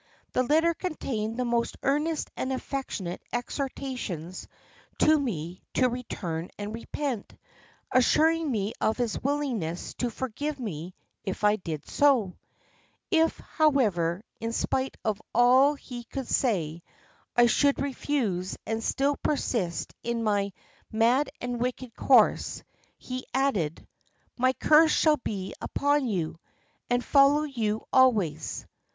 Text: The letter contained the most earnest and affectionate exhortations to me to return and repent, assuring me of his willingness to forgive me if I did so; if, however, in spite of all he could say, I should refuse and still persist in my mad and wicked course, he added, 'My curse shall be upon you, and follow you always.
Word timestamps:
The 0.33 0.41
letter 0.41 0.73
contained 0.73 1.37
the 1.37 1.45
most 1.45 1.77
earnest 1.83 2.31
and 2.35 2.51
affectionate 2.51 3.21
exhortations 3.31 4.47
to 4.97 5.19
me 5.19 5.61
to 5.75 5.89
return 5.89 6.49
and 6.57 6.73
repent, 6.73 7.37
assuring 7.91 8.49
me 8.49 8.73
of 8.81 8.97
his 8.97 9.21
willingness 9.21 9.93
to 9.99 10.09
forgive 10.09 10.59
me 10.59 10.95
if 11.23 11.43
I 11.43 11.55
did 11.55 11.87
so; 11.87 12.35
if, 13.11 13.37
however, 13.37 14.23
in 14.39 14.53
spite 14.53 14.97
of 15.05 15.21
all 15.35 15.75
he 15.75 16.03
could 16.05 16.27
say, 16.27 16.81
I 17.35 17.45
should 17.45 17.79
refuse 17.79 18.57
and 18.65 18.83
still 18.83 19.15
persist 19.17 19.93
in 20.01 20.23
my 20.23 20.51
mad 20.91 21.29
and 21.39 21.61
wicked 21.61 21.95
course, 21.95 22.63
he 22.97 23.27
added, 23.35 23.87
'My 24.35 24.53
curse 24.53 24.89
shall 24.89 25.17
be 25.17 25.53
upon 25.61 26.07
you, 26.07 26.39
and 26.89 27.03
follow 27.05 27.43
you 27.43 27.83
always. 27.93 28.65